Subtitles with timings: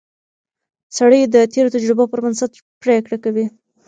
[0.97, 2.51] سړی د تېرو تجربو پر بنسټ
[2.83, 3.45] پریکړه کوي